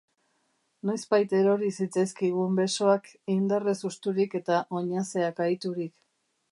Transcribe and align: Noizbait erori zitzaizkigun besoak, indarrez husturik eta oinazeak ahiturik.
Noizbait 0.89 1.35
erori 1.39 1.69
zitzaizkigun 1.75 2.57
besoak, 2.61 3.13
indarrez 3.35 3.79
husturik 3.91 4.37
eta 4.43 4.63
oinazeak 4.81 5.49
ahiturik. 5.49 5.97